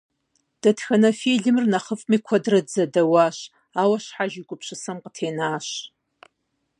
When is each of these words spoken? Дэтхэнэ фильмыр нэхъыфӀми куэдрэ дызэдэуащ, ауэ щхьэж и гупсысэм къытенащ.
Дэтхэнэ 0.61 1.09
фильмыр 1.21 1.65
нэхъыфӀми 1.71 2.17
куэдрэ 2.25 2.59
дызэдэуащ, 2.65 3.37
ауэ 3.81 3.97
щхьэж 4.03 4.33
и 4.41 4.43
гупсысэм 4.47 4.97
къытенащ. 5.03 5.67